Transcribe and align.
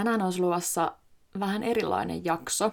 Tänään 0.00 0.22
on 0.22 0.32
luvassa 0.38 0.92
vähän 1.40 1.62
erilainen 1.62 2.24
jakso. 2.24 2.72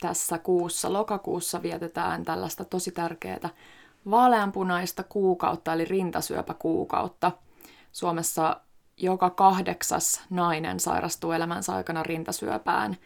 Tässä 0.00 0.38
kuussa, 0.38 0.92
lokakuussa 0.92 1.62
vietetään 1.62 2.24
tällaista 2.24 2.64
tosi 2.64 2.90
tärkeää 2.90 3.48
vaaleanpunaista 4.10 5.02
kuukautta, 5.02 5.72
eli 5.72 5.84
rintasyöpäkuukautta. 5.84 7.32
Suomessa 7.92 8.60
joka 8.96 9.30
kahdeksas 9.30 10.22
nainen 10.30 10.80
sairastuu 10.80 11.32
elämänsä 11.32 11.74
aikana 11.74 12.02
rintasyöpään. 12.02 12.96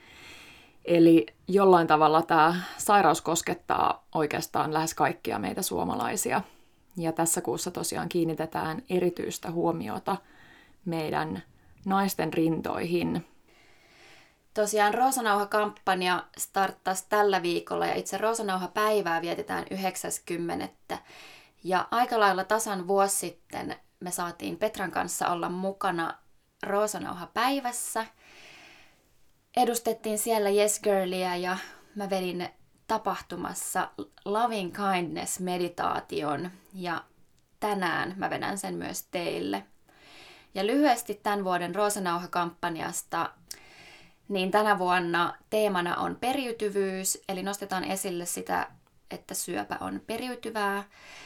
Eli 0.84 1.26
jollain 1.48 1.86
tavalla 1.86 2.22
tämä 2.22 2.54
sairaus 2.78 3.20
koskettaa 3.20 4.06
oikeastaan 4.14 4.74
lähes 4.74 4.94
kaikkia 4.94 5.38
meitä 5.38 5.62
suomalaisia. 5.62 6.40
Ja 6.96 7.12
tässä 7.12 7.40
kuussa 7.40 7.70
tosiaan 7.70 8.08
kiinnitetään 8.08 8.82
erityistä 8.90 9.50
huomiota 9.50 10.16
meidän 10.84 11.42
naisten 11.84 12.32
rintoihin. 12.32 13.24
Tosiaan 14.54 14.94
Roosanauha-kampanja 14.94 16.24
starttasi 16.38 17.06
tällä 17.08 17.42
viikolla 17.42 17.86
ja 17.86 17.94
itse 17.94 18.18
Roosanauha-päivää 18.18 19.22
vietetään 19.22 19.64
90. 19.70 20.98
Ja 21.64 21.88
aika 21.90 22.20
lailla 22.20 22.44
tasan 22.44 22.88
vuosi 22.88 23.16
sitten 23.16 23.76
me 24.00 24.10
saatiin 24.10 24.58
Petran 24.58 24.90
kanssa 24.90 25.28
olla 25.28 25.48
mukana 25.48 26.18
Roosanauha-päivässä. 26.62 28.06
Edustettiin 29.56 30.18
siellä 30.18 30.50
Yes 30.50 30.80
Girlia 30.80 31.36
ja 31.36 31.58
mä 31.94 32.10
vedin 32.10 32.48
tapahtumassa 32.86 33.90
Loving 34.24 34.76
Kindness-meditaation 34.76 36.50
ja 36.74 37.04
tänään 37.60 38.14
mä 38.16 38.30
vedän 38.30 38.58
sen 38.58 38.74
myös 38.74 39.02
teille. 39.10 39.64
Ja 40.54 40.66
lyhyesti 40.66 41.14
tämän 41.14 41.44
vuoden 41.44 41.74
Roosanauha-kampanjasta, 41.74 43.30
niin 44.28 44.50
tänä 44.50 44.78
vuonna 44.78 45.34
teemana 45.50 45.96
on 45.96 46.16
periytyvyys, 46.16 47.22
eli 47.28 47.42
nostetaan 47.42 47.84
esille 47.84 48.26
sitä, 48.26 48.66
että 49.10 49.34
syöpä 49.34 49.78
on 49.80 50.00
periytyvää. 50.06 50.84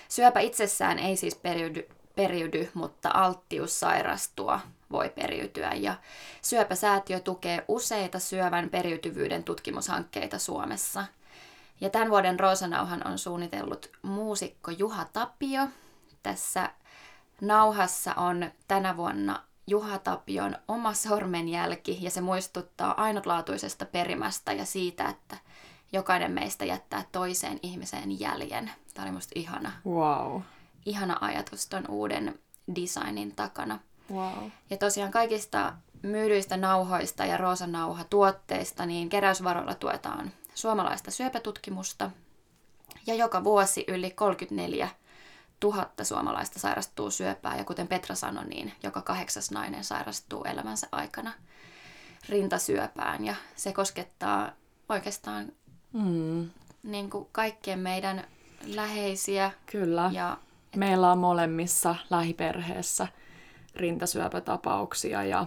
Syöpä 0.08 0.40
itsessään 0.40 0.98
ei 0.98 1.16
siis 1.16 1.34
periydy, 1.34 1.88
periydy 2.16 2.70
mutta 2.74 3.10
alttius 3.14 3.80
sairastua 3.80 4.60
voi 4.90 5.08
periytyä. 5.08 5.72
Ja 5.74 5.94
Syöpäsäätiö 6.42 7.20
tukee 7.20 7.64
useita 7.68 8.18
syövän 8.18 8.70
periytyvyyden 8.70 9.44
tutkimushankkeita 9.44 10.38
Suomessa. 10.38 11.04
Ja 11.80 11.90
tämän 11.90 12.10
vuoden 12.10 12.40
Roosanauhan 12.40 13.06
on 13.06 13.18
suunnitellut 13.18 13.90
muusikko 14.02 14.70
Juha 14.70 15.04
Tapio. 15.12 15.68
Tässä 16.22 16.70
nauhassa 17.40 18.14
on 18.14 18.50
tänä 18.68 18.96
vuonna 18.96 19.42
Juha 19.68 19.98
Tapion 19.98 20.56
oma 20.68 20.94
sormenjälki 20.94 21.98
ja 22.00 22.10
se 22.10 22.20
muistuttaa 22.20 23.02
ainutlaatuisesta 23.02 23.84
perimästä 23.84 24.52
ja 24.52 24.64
siitä, 24.64 25.08
että 25.08 25.36
jokainen 25.92 26.32
meistä 26.32 26.64
jättää 26.64 27.04
toiseen 27.12 27.60
ihmiseen 27.62 28.20
jäljen. 28.20 28.70
Tämä 28.94 29.04
oli 29.04 29.12
musta 29.12 29.32
ihana. 29.34 29.72
Wow. 29.86 30.40
Ihana 30.86 31.18
ajatus 31.20 31.66
ton 31.66 31.84
uuden 31.88 32.38
designin 32.76 33.34
takana. 33.34 33.78
Wow. 34.12 34.48
Ja 34.70 34.76
tosiaan 34.76 35.10
kaikista 35.10 35.72
myydyistä 36.02 36.56
nauhoista 36.56 37.24
ja 37.24 37.36
roosanauha 37.36 38.04
tuotteista, 38.04 38.86
niin 38.86 39.08
keräysvaroilla 39.08 39.74
tuetaan 39.74 40.32
suomalaista 40.54 41.10
syöpätutkimusta. 41.10 42.10
Ja 43.06 43.14
joka 43.14 43.44
vuosi 43.44 43.84
yli 43.88 44.10
34 44.10 44.88
tuhatta 45.60 46.04
suomalaista 46.04 46.58
sairastuu 46.58 47.10
syöpää 47.10 47.56
ja 47.56 47.64
kuten 47.64 47.88
Petra 47.88 48.14
sanoi, 48.14 48.44
niin 48.44 48.72
joka 48.82 49.02
kahdeksas 49.02 49.50
nainen 49.50 49.84
sairastuu 49.84 50.44
elämänsä 50.44 50.88
aikana 50.92 51.32
rintasyöpään 52.28 53.24
ja 53.24 53.34
se 53.56 53.72
koskettaa 53.72 54.52
oikeastaan 54.88 55.52
mm. 55.92 56.50
niin 56.82 57.10
kuin 57.10 57.28
kaikkien 57.32 57.78
meidän 57.78 58.24
läheisiä. 58.66 59.50
Kyllä. 59.66 60.10
Ja, 60.12 60.38
että... 60.66 60.78
Meillä 60.78 61.12
on 61.12 61.18
molemmissa 61.18 61.94
lähiperheessä 62.10 63.08
rintasyöpätapauksia 63.76 65.24
ja 65.24 65.46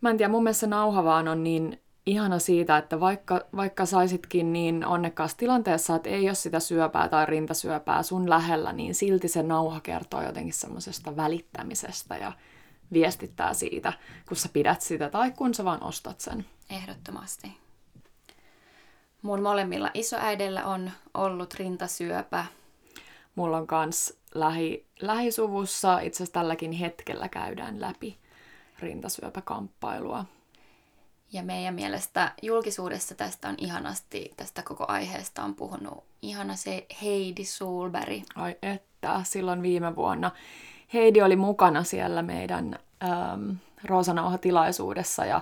mä 0.00 0.10
en 0.10 0.16
tiedä, 0.16 0.32
mun 0.32 0.42
mielestä 0.42 0.66
nauha 0.66 1.04
vaan 1.04 1.28
on 1.28 1.44
niin 1.44 1.80
ihana 2.06 2.38
siitä, 2.38 2.76
että 2.76 3.00
vaikka, 3.00 3.40
vaikka 3.56 3.86
saisitkin 3.86 4.52
niin 4.52 4.86
onnekkaassa 4.86 5.36
tilanteessa, 5.36 5.96
että 5.96 6.08
ei 6.08 6.28
ole 6.28 6.34
sitä 6.34 6.60
syöpää 6.60 7.08
tai 7.08 7.26
rintasyöpää 7.26 8.02
sun 8.02 8.30
lähellä, 8.30 8.72
niin 8.72 8.94
silti 8.94 9.28
se 9.28 9.42
nauha 9.42 9.80
kertoo 9.80 10.22
jotenkin 10.22 10.52
semmoisesta 10.52 11.16
välittämisestä 11.16 12.16
ja 12.16 12.32
viestittää 12.92 13.54
siitä, 13.54 13.92
kun 14.28 14.36
sä 14.36 14.48
pidät 14.52 14.80
sitä 14.80 15.10
tai 15.10 15.30
kun 15.30 15.54
sä 15.54 15.64
vaan 15.64 15.82
ostat 15.82 16.20
sen. 16.20 16.46
Ehdottomasti. 16.70 17.56
Mun 19.22 19.42
molemmilla 19.42 19.90
isoäidellä 19.94 20.64
on 20.64 20.90
ollut 21.14 21.54
rintasyöpä. 21.54 22.44
Mulla 23.34 23.56
on 23.56 23.66
kans 23.66 24.18
lähi, 24.34 24.86
lähisuvussa, 25.00 26.00
itse 26.00 26.16
asiassa 26.16 26.32
tälläkin 26.32 26.72
hetkellä 26.72 27.28
käydään 27.28 27.80
läpi 27.80 28.18
rintasyöpäkamppailua. 28.78 30.24
Ja 31.32 31.42
meidän 31.42 31.74
mielestä 31.74 32.32
julkisuudessa 32.42 33.14
tästä 33.14 33.48
on 33.48 33.54
ihanasti, 33.58 34.32
tästä 34.36 34.62
koko 34.62 34.84
aiheesta 34.88 35.42
on 35.42 35.54
puhunut 35.54 36.04
ihana 36.22 36.56
se 36.56 36.86
Heidi 37.02 37.44
Sulberg. 37.44 38.22
Ai 38.34 38.56
että, 38.62 39.20
silloin 39.24 39.62
viime 39.62 39.96
vuonna. 39.96 40.30
Heidi 40.94 41.22
oli 41.22 41.36
mukana 41.36 41.84
siellä 41.84 42.22
meidän 42.22 42.78
ähm, 43.04 43.50
Roosanauha-tilaisuudessa 43.84 45.24
ja 45.24 45.40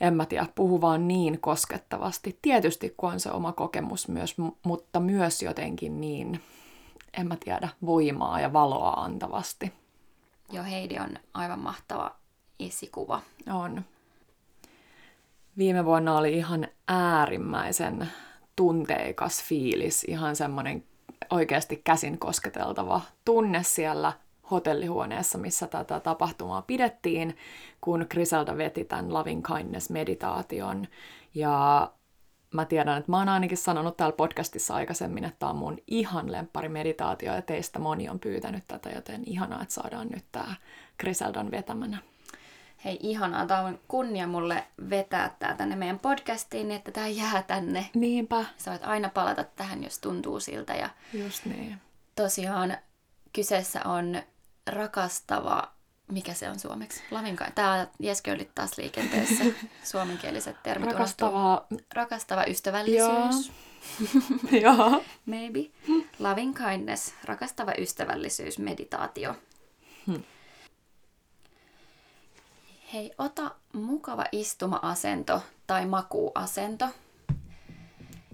en 0.00 0.14
mä 0.14 0.26
tiedä, 0.26 0.46
puhu 0.54 0.80
vaan 0.80 1.08
niin 1.08 1.40
koskettavasti. 1.40 2.38
Tietysti 2.42 2.94
kun 2.96 3.12
on 3.12 3.20
se 3.20 3.30
oma 3.30 3.52
kokemus 3.52 4.08
myös, 4.08 4.36
mutta 4.62 5.00
myös 5.00 5.42
jotenkin 5.42 6.00
niin, 6.00 6.42
en 7.16 7.28
mä 7.28 7.36
tiedä, 7.44 7.68
voimaa 7.86 8.40
ja 8.40 8.52
valoa 8.52 8.90
antavasti. 8.90 9.72
Joo, 10.52 10.64
Heidi 10.64 10.98
on 10.98 11.10
aivan 11.34 11.58
mahtava 11.58 12.16
esikuva. 12.60 13.20
On 13.52 13.84
viime 15.58 15.84
vuonna 15.84 16.18
oli 16.18 16.32
ihan 16.32 16.68
äärimmäisen 16.88 18.08
tunteikas 18.56 19.44
fiilis, 19.44 20.04
ihan 20.04 20.36
semmoinen 20.36 20.84
oikeasti 21.30 21.80
käsin 21.84 22.18
kosketeltava 22.18 23.00
tunne 23.24 23.62
siellä 23.62 24.12
hotellihuoneessa, 24.50 25.38
missä 25.38 25.66
tätä 25.66 26.00
tapahtumaa 26.00 26.62
pidettiin, 26.62 27.36
kun 27.80 28.06
Griselda 28.10 28.56
veti 28.56 28.84
tämän 28.84 29.14
Loving 29.14 29.46
Kindness-meditaation. 29.46 30.86
Ja 31.34 31.90
mä 32.54 32.64
tiedän, 32.64 32.98
että 32.98 33.12
mä 33.12 33.18
oon 33.18 33.28
ainakin 33.28 33.58
sanonut 33.58 33.96
täällä 33.96 34.16
podcastissa 34.16 34.74
aikaisemmin, 34.74 35.24
että 35.24 35.38
tämä 35.38 35.50
on 35.50 35.56
mun 35.56 35.78
ihan 35.86 36.32
lemppari 36.32 36.68
meditaatio, 36.68 37.34
ja 37.34 37.42
teistä 37.42 37.78
moni 37.78 38.08
on 38.08 38.18
pyytänyt 38.18 38.64
tätä, 38.68 38.90
joten 38.90 39.22
ihanaa, 39.26 39.62
että 39.62 39.74
saadaan 39.74 40.08
nyt 40.08 40.24
tämä 40.32 40.54
Griseldan 41.00 41.50
vetämänä 41.50 41.98
hei 42.84 42.98
ihanaa, 43.02 43.46
tämä 43.46 43.60
on 43.60 43.80
kunnia 43.88 44.26
mulle 44.26 44.64
vetää 44.90 45.36
tämä 45.38 45.54
tänne 45.54 45.76
meidän 45.76 45.98
podcastiin, 45.98 46.68
niin 46.68 46.76
että 46.76 46.92
tämä 46.92 47.08
jää 47.08 47.42
tänne. 47.42 47.90
Niinpä. 47.94 48.44
Sä 48.56 48.70
voit 48.70 48.84
aina 48.84 49.08
palata 49.08 49.44
tähän, 49.44 49.84
jos 49.84 49.98
tuntuu 49.98 50.40
siltä. 50.40 50.74
Ja 50.74 50.90
Just 51.12 51.44
niin. 51.44 51.76
Tosiaan 52.16 52.76
kyseessä 53.32 53.80
on 53.84 54.22
rakastava, 54.66 55.72
mikä 56.12 56.34
se 56.34 56.50
on 56.50 56.58
suomeksi? 56.58 57.02
Lavinkai. 57.10 57.52
Tämä 57.54 57.86
Jesköylit 58.00 58.54
taas 58.54 58.78
liikenteessä. 58.78 59.44
Suomenkieliset 59.92 60.62
termit 60.62 60.92
Rakastava... 60.92 61.66
Rakastava 61.94 62.44
ystävällisyys. 62.44 63.52
Joo. 64.62 65.04
Maybe. 65.26 65.58
Loving 66.18 66.56
kindness. 66.56 67.14
Rakastava 67.24 67.72
ystävällisyys. 67.78 68.58
Meditaatio. 68.58 69.34
Hmm. 70.06 70.22
Hei, 72.92 73.14
ota 73.18 73.50
mukava 73.72 74.24
istuma-asento 74.32 75.42
tai 75.66 75.86
makuasento 75.86 76.88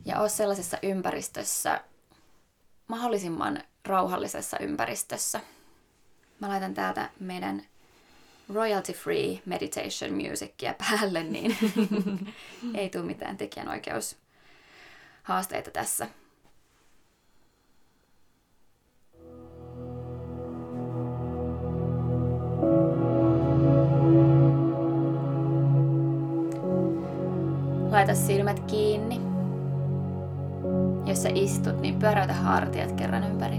ja 0.05 0.21
ole 0.21 0.29
sellaisessa 0.29 0.79
ympäristössä, 0.83 1.85
mahdollisimman 2.89 3.63
rauhallisessa 3.85 4.59
ympäristössä. 4.59 5.41
Mä 6.41 6.49
laitan 6.49 6.75
täältä 6.75 7.11
meidän 7.21 7.63
royalty 8.55 8.93
free 8.93 9.43
meditation 9.47 10.13
musicia 10.13 10.75
päälle, 10.75 11.23
niin 11.23 11.57
ei 12.81 12.91
tule 12.91 13.05
mitään 13.05 13.37
tekijänoikeushaasteita 13.37 15.71
tässä. 15.73 16.09
Laita 27.95 28.15
silmät 28.15 28.61
kiinni. 28.61 29.21
Jos 31.07 31.23
sä 31.23 31.29
istut, 31.35 31.81
niin 31.81 31.99
pyöräytä 31.99 32.33
hartiat 32.33 32.93
kerran 32.93 33.25
ympäri. 33.25 33.57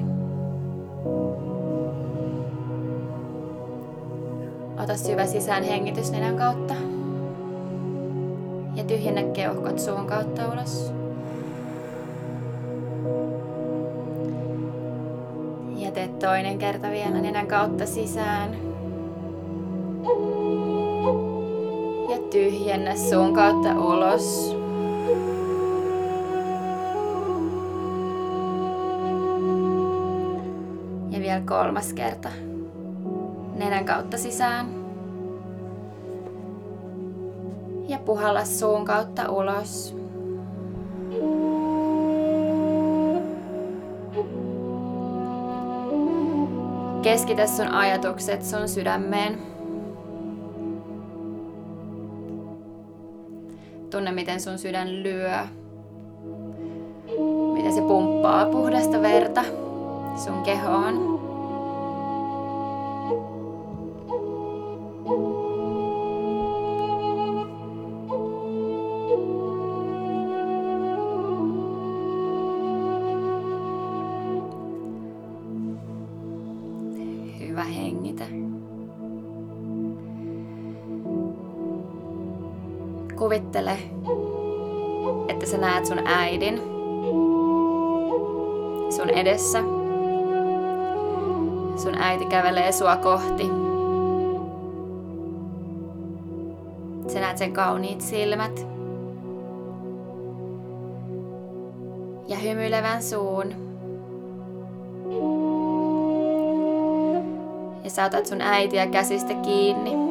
Ota 4.83 4.97
syvä 4.97 5.25
sisään 5.25 5.63
hengitys 5.63 6.11
nenän 6.11 6.37
kautta. 6.37 6.73
Ja 8.75 8.83
tyhjennä 8.83 9.23
keuhkot 9.23 9.79
suun 9.79 10.07
kautta 10.07 10.51
ulos. 10.53 10.93
Ja 15.77 15.91
tee 15.91 16.07
toinen 16.07 16.57
kerta 16.57 16.91
vielä 16.91 17.21
nenän 17.21 17.47
kautta 17.47 17.85
sisään. 17.85 18.64
Tyhjennä 22.65 22.95
suun 22.95 23.33
kautta 23.33 23.79
ulos. 23.79 24.57
Ja 31.09 31.19
vielä 31.19 31.41
kolmas 31.45 31.93
kerta. 31.93 32.29
Nenän 33.55 33.85
kautta 33.85 34.17
sisään. 34.17 34.65
Ja 37.87 37.97
puhalla 38.05 38.45
suun 38.45 38.85
kautta 38.85 39.29
ulos. 39.29 39.95
Keskitä 47.01 47.47
sun 47.47 47.67
ajatukset 47.67 48.45
sun 48.45 48.67
sydämeen. 48.67 49.54
Tunne, 53.95 54.11
miten 54.11 54.41
sun 54.41 54.59
sydän 54.59 55.03
lyö. 55.03 55.37
Miten 57.53 57.73
se 57.73 57.81
pumppaa 57.81 58.45
puhdasta 58.45 59.01
verta 59.01 59.43
sun 60.23 60.43
kehoon. 60.43 61.14
Äidin 86.15 86.61
sun 88.89 89.09
edessä. 89.09 89.59
Sun 91.75 91.95
äiti 91.97 92.25
kävelee 92.25 92.71
sua 92.71 92.95
kohti. 92.97 93.49
Sä 97.07 97.19
näet 97.19 97.37
sen 97.37 97.53
kauniit 97.53 98.01
silmät. 98.01 98.67
Ja 102.27 102.37
hymyilevän 102.37 103.03
suun. 103.03 103.53
Ja 107.83 107.89
sä 107.89 108.05
otat 108.05 108.25
sun 108.25 108.41
äitiä 108.41 108.87
käsistä 108.87 109.33
kiinni. 109.33 110.04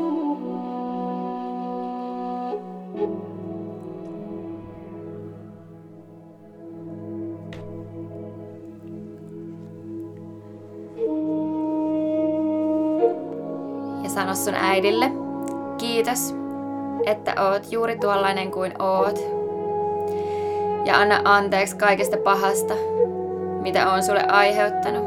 Sano 14.15 14.35
sun 14.35 14.55
äidille, 14.55 15.11
kiitos, 15.79 16.37
että 17.07 17.35
oot 17.43 17.73
juuri 17.73 17.99
tuollainen 17.99 18.51
kuin 18.51 18.83
oot. 18.83 19.19
Ja 20.85 20.99
anna 20.99 21.21
anteeksi 21.25 21.77
kaikesta 21.77 22.17
pahasta, 22.17 22.75
mitä 23.61 23.93
on 23.93 24.03
sulle 24.03 24.25
aiheuttanut. 24.29 25.05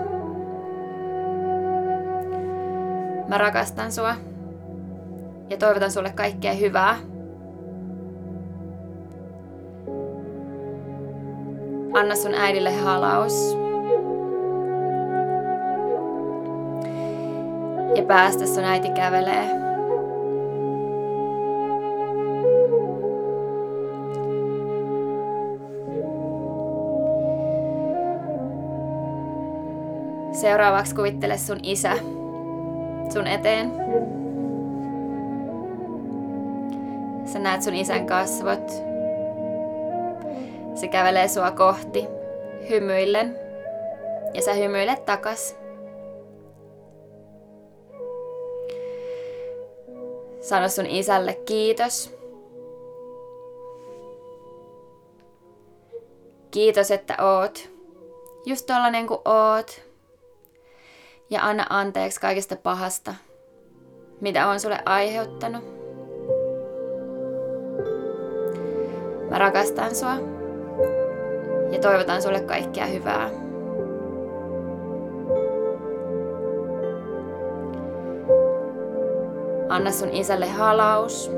Mä 3.27 3.37
rakastan 3.37 3.91
sua 3.91 4.15
ja 5.49 5.57
toivotan 5.57 5.91
sulle 5.91 6.09
kaikkea 6.09 6.53
hyvää. 6.53 6.97
Anna 11.93 12.15
sun 12.15 12.33
äidille 12.33 12.73
halaus. 12.73 13.66
Ja 17.95 18.03
päästä 18.03 18.45
sun 18.45 18.63
äiti 18.63 18.89
kävelee. 18.89 19.49
Seuraavaksi 30.31 30.95
kuvittele 30.95 31.37
sun 31.37 31.59
isä 31.63 31.97
sun 33.13 33.27
eteen. 33.27 33.71
Sä 37.25 37.39
näet 37.39 37.63
sun 37.63 37.75
isän 37.75 38.05
kasvot. 38.05 38.71
Se 40.75 40.87
kävelee 40.87 41.27
sua 41.27 41.51
kohti, 41.51 42.07
hymyillen. 42.69 43.35
Ja 44.33 44.41
sä 44.41 44.53
hymyilet 44.53 45.05
takas. 45.05 45.66
Sano 50.47 50.69
sun 50.69 50.85
isälle 50.85 51.33
kiitos. 51.33 52.17
Kiitos, 56.51 56.91
että 56.91 57.15
oot. 57.23 57.69
Just 58.45 58.65
tollanen 58.65 59.07
kuin 59.07 59.19
oot 59.25 59.81
ja 61.29 61.45
anna 61.45 61.65
anteeksi 61.69 62.19
kaikesta 62.19 62.55
pahasta, 62.55 63.15
mitä 64.21 64.47
on 64.47 64.59
sulle 64.59 64.79
aiheuttanut. 64.85 65.63
Mä 69.29 69.39
rakastan 69.39 69.95
sua 69.95 70.15
ja 71.71 71.79
toivotan 71.79 72.21
sulle 72.21 72.41
kaikkea 72.41 72.85
hyvää. 72.85 73.46
Anna 79.69 79.91
sun 79.91 80.09
isälle 80.11 80.47
halaus. 80.47 81.31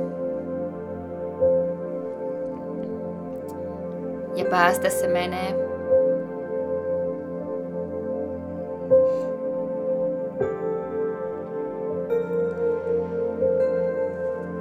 Ja 4.36 4.46
päästä 4.46 4.90
se 4.90 5.08
menee. 5.08 5.70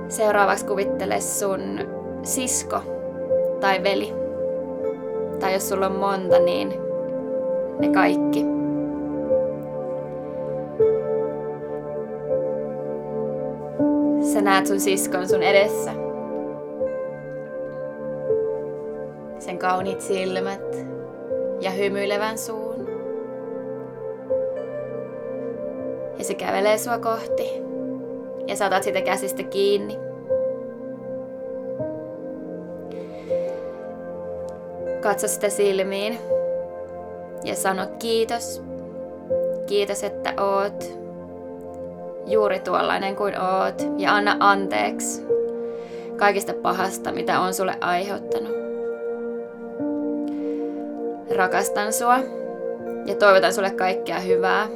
Seuraavaksi 0.09 0.67
kuvittele 0.67 1.21
sun 1.21 1.61
sisko 2.23 2.81
tai 3.61 3.83
veli. 3.83 4.15
Tai 5.41 5.53
jos 5.53 5.69
sulla 5.69 5.87
on 5.87 5.97
monta, 5.97 6.39
niin 6.39 6.75
ne 7.79 7.89
kaikki. 7.89 8.58
Sä 14.39 14.43
näet 14.43 14.67
sun 14.67 14.81
siskon 14.81 15.29
sun 15.29 15.43
edessä. 15.43 15.91
Sen 19.39 19.59
kauniit 19.59 20.01
silmät 20.01 20.77
ja 21.61 21.71
hymyilevän 21.71 22.39
suun. 22.39 22.89
Ja 26.19 26.25
se 26.25 26.35
kävelee 26.35 26.79
sua 26.79 26.99
kohti. 26.99 27.63
Ja 28.47 28.57
saatat 28.57 28.83
sitä 28.83 29.01
käsistä 29.01 29.43
kiinni. 29.43 29.99
Katso 35.01 35.29
sitä 35.29 35.49
silmiin 35.49 36.19
ja 37.45 37.55
sano 37.55 37.87
kiitos. 37.99 38.63
Kiitos, 39.67 40.05
että 40.05 40.35
oot 40.43 41.08
juuri 42.31 42.61
tuollainen 42.61 43.17
kuin 43.17 43.35
oot 43.41 43.83
ja 43.97 44.15
anna 44.15 44.37
anteeksi 44.41 45.27
kaikista 46.17 46.55
pahasta, 46.63 47.13
mitä 47.13 47.41
on 47.41 47.55
sulle 47.55 47.75
aiheuttanut. 47.81 48.59
Rakastan 51.37 51.93
sua 51.93 52.19
ja 53.07 53.15
toivotan 53.15 53.53
sulle 53.53 53.71
kaikkea 53.71 54.21
hyvää. 54.21 54.67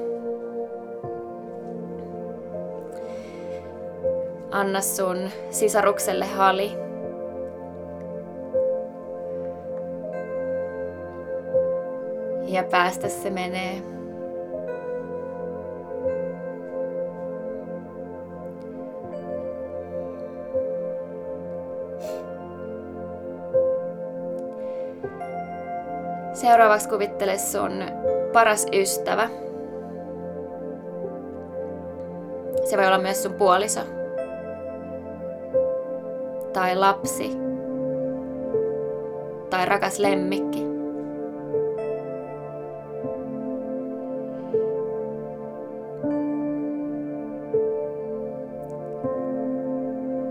Anna 4.51 4.81
sun 4.81 5.31
sisarukselle 5.51 6.25
hali 6.25 6.73
ja 12.47 12.65
päästä 12.65 13.09
se 13.09 13.31
menee. 13.31 14.02
Seuraavaksi 26.43 26.89
kuvittele 26.89 27.39
sun 27.39 27.73
paras 28.33 28.67
ystävä. 28.73 29.29
Se 32.65 32.77
voi 32.77 32.87
olla 32.87 32.99
myös 32.99 33.23
sun 33.23 33.33
puoliso. 33.33 33.81
Tai 36.53 36.77
lapsi. 36.77 37.31
Tai 39.51 39.67
rakas 39.67 39.99
lemmikki. 39.99 40.67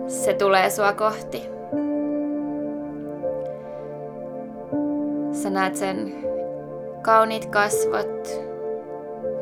Se 0.08 0.34
tulee 0.34 0.70
sua 0.70 0.94
kohti. 0.94 1.61
Sä 5.42 5.50
näet 5.50 5.76
sen 5.76 6.14
kauniit 7.02 7.46
kasvot 7.46 8.30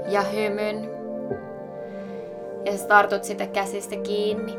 ja 0.08 0.22
hymyn. 0.22 0.89
Ja 2.65 2.77
sä 2.77 2.88
tartut 2.88 3.24
sitä 3.24 3.48
käsistä 3.48 3.96
kiinni. 3.96 4.53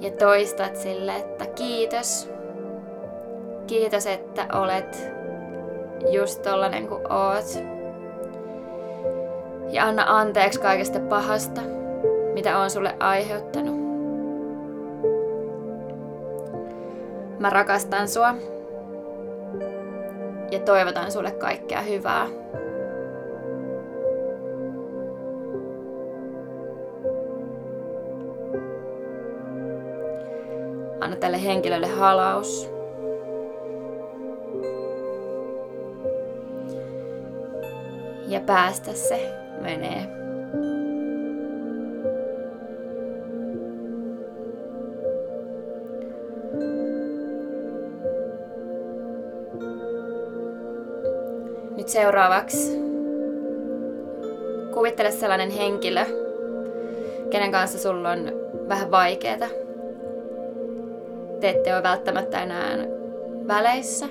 Ja 0.00 0.10
toistat 0.10 0.76
sille, 0.76 1.16
että 1.16 1.46
kiitos. 1.46 2.30
Kiitos, 3.66 4.06
että 4.06 4.46
olet 4.52 5.12
just 6.10 6.42
tollanen 6.42 6.88
kuin 6.88 7.12
oot. 7.12 7.64
Ja 9.70 9.84
anna 9.84 10.04
anteeksi 10.06 10.60
kaikesta 10.60 11.00
pahasta, 11.00 11.60
mitä 12.34 12.58
on 12.58 12.70
sulle 12.70 12.96
aiheuttanut. 13.00 13.61
Mä 17.42 17.50
rakastan 17.50 18.08
sua 18.08 18.34
ja 20.50 20.58
toivotan 20.58 21.12
sulle 21.12 21.30
kaikkea 21.30 21.80
hyvää. 21.80 22.26
Anna 31.00 31.16
tälle 31.16 31.44
henkilölle 31.44 31.86
halaus. 31.86 32.70
Ja 38.28 38.40
päästä 38.40 38.92
se 38.92 39.32
menee. 39.60 40.21
Nyt 51.82 51.88
seuraavaksi 51.88 52.78
kuvittele 54.74 55.10
sellainen 55.10 55.50
henkilö, 55.50 56.04
kenen 57.30 57.52
kanssa 57.52 57.78
sulla 57.78 58.10
on 58.10 58.32
vähän 58.68 58.90
vaikeeta. 58.90 59.46
Te 61.40 61.48
ette 61.48 61.74
ole 61.74 61.82
välttämättä 61.82 62.42
enää 62.42 62.78
väleissä. 63.48 64.06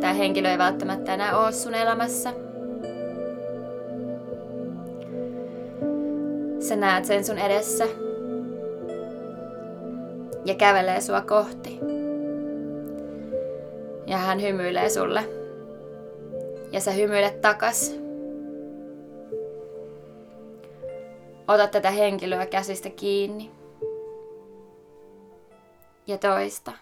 Tämä 0.00 0.12
henkilö 0.12 0.50
ei 0.50 0.58
välttämättä 0.58 1.14
enää 1.14 1.38
ole 1.38 1.52
sun 1.52 1.74
elämässä. 1.74 2.32
Sä 6.60 6.76
näet 6.76 7.04
sen 7.04 7.24
sun 7.24 7.38
edessä 7.38 7.84
ja 10.44 10.54
kävelee 10.54 11.00
sua 11.00 11.20
kohti. 11.20 11.80
Ja 14.06 14.16
hän 14.16 14.42
hymyilee 14.42 14.88
sulle 14.88 15.39
ja 16.72 16.80
sä 16.80 16.90
hymyilet 16.90 17.40
takas. 17.40 17.94
Ota 21.48 21.66
tätä 21.66 21.90
henkilöä 21.90 22.46
käsistä 22.46 22.90
kiinni. 22.90 23.50
Ja 26.06 26.18
toista. 26.18 26.72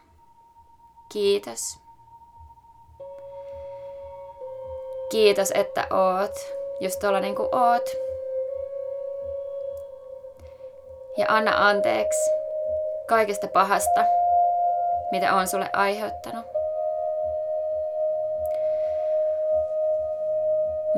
Kiitos. 1.13 1.79
Kiitos, 5.11 5.53
että 5.55 5.87
oot 5.91 6.35
just 6.81 7.01
tuolla 7.01 7.21
niin 7.21 7.37
kuin 7.37 7.49
oot. 7.53 7.91
Ja 11.17 11.27
anna 11.29 11.69
anteeksi 11.69 12.31
kaikesta 13.07 13.49
pahasta, 13.49 14.05
mitä 15.11 15.35
on 15.35 15.49
sulle 15.49 15.71
aiheuttanut. 15.73 16.58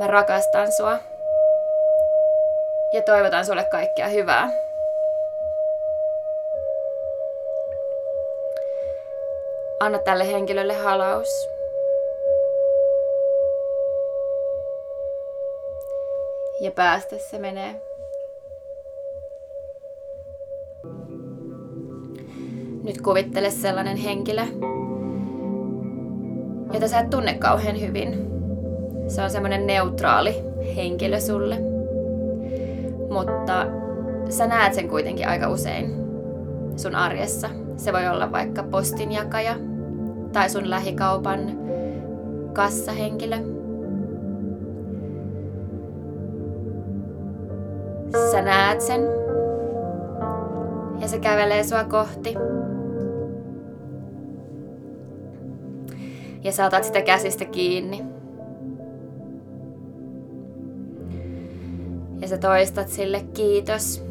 Mä 0.01 0.07
rakastan 0.07 0.71
sua. 0.71 0.99
Ja 2.93 3.01
toivotan 3.01 3.45
sulle 3.45 3.63
kaikkea 3.63 4.07
hyvää. 4.07 4.51
Anna 9.79 9.99
tälle 9.99 10.27
henkilölle 10.27 10.73
halaus. 10.73 11.49
Ja 16.61 16.71
päästä 16.71 17.15
se 17.17 17.39
menee. 17.39 17.75
Nyt 22.83 23.01
kuvittele 23.01 23.51
sellainen 23.51 23.97
henkilö, 23.97 24.43
jota 26.73 26.87
sä 26.87 26.99
et 26.99 27.09
tunne 27.09 27.33
kauhean 27.33 27.81
hyvin 27.81 28.40
se 29.11 29.23
on 29.23 29.29
semmoinen 29.29 29.67
neutraali 29.67 30.43
henkilö 30.75 31.19
sulle. 31.19 31.57
Mutta 33.09 33.65
sä 34.29 34.47
näet 34.47 34.73
sen 34.73 34.89
kuitenkin 34.89 35.27
aika 35.27 35.49
usein 35.49 35.95
sun 36.75 36.95
arjessa. 36.95 37.49
Se 37.77 37.93
voi 37.93 38.07
olla 38.07 38.31
vaikka 38.31 38.63
postinjakaja 38.63 39.55
tai 40.33 40.49
sun 40.49 40.69
lähikaupan 40.69 41.39
kassahenkilö. 42.53 43.37
Sä 48.31 48.41
näet 48.41 48.81
sen 48.81 49.01
ja 50.99 51.07
se 51.07 51.19
kävelee 51.19 51.63
sua 51.63 51.83
kohti. 51.83 52.35
Ja 56.43 56.51
sä 56.51 56.65
otat 56.65 56.83
sitä 56.83 57.01
käsistä 57.01 57.45
kiinni. 57.45 58.20
Ja 62.21 62.27
sä 62.27 62.37
toistat 62.37 62.87
sille 62.87 63.25
kiitos. 63.33 64.05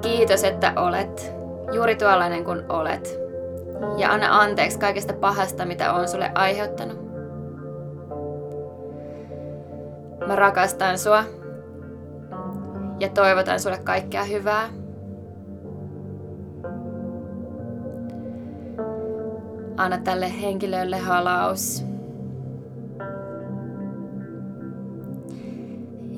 Kiitos, 0.00 0.44
että 0.44 0.72
olet 0.76 1.34
juuri 1.72 1.96
tuollainen 1.96 2.44
kuin 2.44 2.62
olet. 2.68 3.18
Ja 3.96 4.12
anna 4.12 4.40
anteeksi 4.40 4.78
kaikesta 4.78 5.12
pahasta, 5.12 5.66
mitä 5.66 5.92
on 5.92 6.08
sulle 6.08 6.30
aiheuttanut. 6.34 7.06
Mä 10.26 10.36
rakastan 10.36 10.98
sua 10.98 11.24
ja 13.00 13.08
toivotan 13.08 13.60
sulle 13.60 13.78
kaikkea 13.78 14.24
hyvää. 14.24 14.68
Anna 19.76 19.98
tälle 19.98 20.40
henkilölle 20.42 20.98
halaus. 20.98 21.95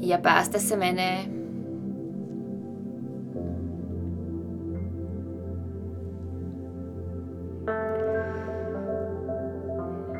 Ja 0.09 0.19
päästä 0.19 0.59
se 0.59 0.77
menee. 0.77 1.25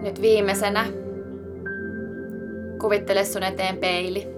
Nyt 0.03 0.23
viimeisenä 0.23 0.85
kuvittele 2.81 3.25
sun 3.25 3.43
eteen 3.43 3.77
peili. 3.77 4.29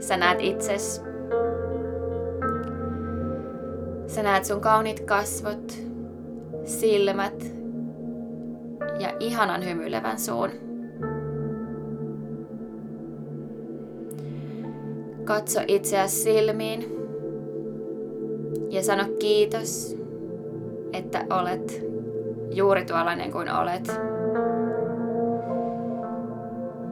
Sä 0.00 0.16
näet 0.16 0.38
itses. 0.40 1.02
Sä 4.06 4.22
näet 4.22 4.44
sun 4.44 4.60
kaunit 4.60 5.00
kasvot, 5.00 5.78
silmät 6.64 7.44
ja 8.98 9.16
ihanan 9.20 9.64
hymyilevän 9.64 10.18
suun. 10.18 10.69
Katso 15.30 15.60
itseäsi 15.68 16.22
silmiin 16.22 16.84
ja 18.68 18.82
sano 18.82 19.04
kiitos, 19.18 19.96
että 20.92 21.24
olet 21.30 21.82
juuri 22.50 22.84
tuollainen 22.84 23.32
kuin 23.32 23.52
olet. 23.52 24.00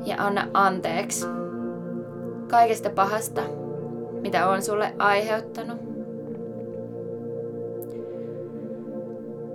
Ja 0.04 0.16
anna 0.18 0.48
anteeksi 0.54 1.26
kaikesta 2.50 2.90
pahasta, 2.90 3.42
mitä 4.20 4.48
on 4.48 4.62
sulle 4.62 4.92
aiheuttanut. 4.98 5.78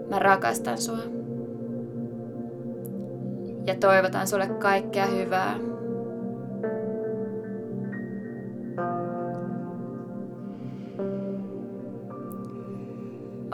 Mä 0.09 0.19
rakastan 0.19 0.77
sua. 0.77 1.03
Ja 3.67 3.75
toivotan 3.75 4.27
sulle 4.27 4.47
kaikkea 4.47 5.05
hyvää. 5.05 5.72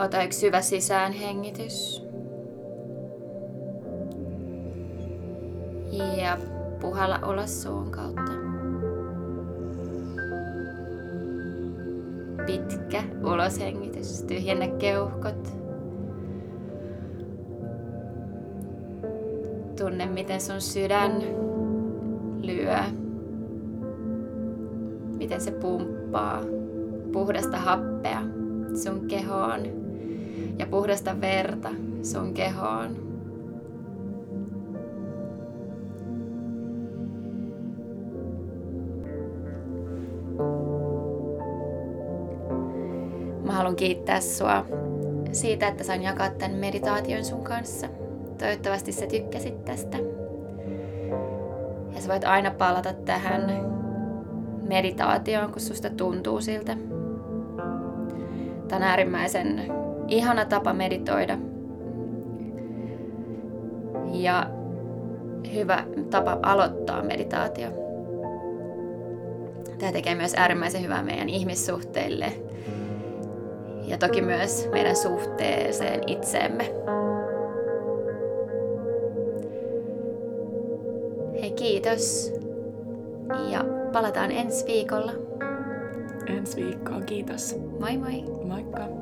Ota 0.04 0.22
yksi 0.22 0.38
syvä 0.38 0.60
sisäänhengitys. 0.60 2.06
Ja 6.22 6.38
puhalla 6.80 7.20
ulos 7.28 7.62
suun 7.62 7.90
kautta. 7.90 8.32
Pitkä 12.46 13.02
uloshengitys. 13.24 14.22
Tyhjennä 14.22 14.68
keuhkot. 14.68 15.48
Tunne, 19.78 20.06
miten 20.06 20.40
sun 20.40 20.60
sydän 20.60 21.12
lyö. 22.42 22.78
Miten 25.18 25.40
se 25.40 25.50
pumppaa 25.50 26.40
puhdasta 27.12 27.56
happea 27.56 28.22
sun 28.82 29.06
kehoon 29.08 29.79
ja 30.60 30.66
puhdasta 30.66 31.20
verta 31.20 31.68
sun 32.02 32.34
kehoon. 32.34 32.96
Mä 43.44 43.52
haluan 43.52 43.76
kiittää 43.76 44.20
sua 44.20 44.66
siitä, 45.32 45.68
että 45.68 45.84
sain 45.84 46.02
jakaa 46.02 46.30
tämän 46.30 46.56
meditaation 46.56 47.24
sun 47.24 47.44
kanssa. 47.44 47.88
Toivottavasti 48.38 48.92
sä 48.92 49.06
tykkäsit 49.06 49.64
tästä. 49.64 49.98
Ja 51.94 52.00
sä 52.00 52.08
voit 52.08 52.24
aina 52.24 52.50
palata 52.50 52.92
tähän 52.92 53.42
meditaatioon, 54.68 55.52
kun 55.52 55.60
susta 55.60 55.90
tuntuu 55.90 56.40
siltä. 56.40 56.76
Tämä 58.68 58.76
on 58.76 58.82
äärimmäisen 58.82 59.79
ihana 60.10 60.44
tapa 60.44 60.72
meditoida. 60.72 61.38
Ja 64.12 64.50
hyvä 65.54 65.84
tapa 66.10 66.38
aloittaa 66.42 67.02
meditaatio. 67.02 67.68
Tämä 69.78 69.92
tekee 69.92 70.14
myös 70.14 70.34
äärimmäisen 70.36 70.82
hyvää 70.82 71.02
meidän 71.02 71.28
ihmissuhteille 71.28 72.32
ja 73.86 73.98
toki 73.98 74.22
myös 74.22 74.68
meidän 74.72 74.96
suhteeseen 74.96 76.00
itseemme. 76.06 76.64
Hei 81.40 81.50
kiitos 81.50 82.32
ja 83.50 83.64
palataan 83.92 84.30
ensi 84.30 84.66
viikolla. 84.66 85.12
Ensi 86.26 86.64
viikkoon, 86.64 87.04
kiitos. 87.04 87.56
Moi 87.80 87.96
moi! 87.96 88.24
Moikka! 88.44 88.99